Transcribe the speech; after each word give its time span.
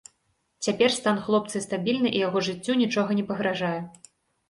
Цяпер 0.67 0.89
стан 0.95 1.21
хлопцы 1.27 1.63
стабільны, 1.67 2.15
і 2.17 2.25
яго 2.27 2.45
жыццю 2.51 2.81
нічога 2.83 3.11
не 3.23 3.31
пагражае. 3.33 3.79